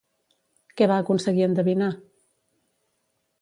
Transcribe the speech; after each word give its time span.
Què 0.79 0.87
va 0.91 0.97
aconseguir 1.01 1.45
endevinar? 1.49 1.91